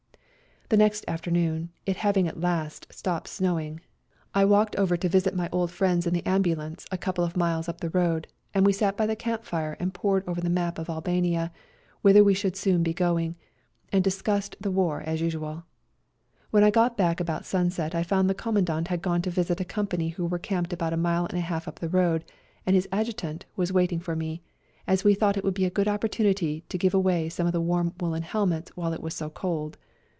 [0.69, 3.81] The next afternoon, it having at last stopped snowing,
[4.33, 5.73] I walked over to visit 00 CO > J < w A COLD NIGHT RIDE
[5.83, 8.65] 85 my old friends in the ambulance a couple of miles up the road, and
[8.65, 11.51] we sat by the camp fire and pored over the map of Albania,
[12.01, 13.35] whither we should soon be going,
[13.91, 15.65] and discussed the war as usual.
[16.51, 19.59] When I got back about sunset I found the Com mandant had gone to visit
[19.59, 22.23] a company who were camped about a mile and a half up the road,
[22.65, 24.41] and his Adjutant was waiting for me,
[24.87, 27.59] as we thought it would be a good opportunity to give away some of the
[27.59, 29.77] warm woollen helmets while it was so cold.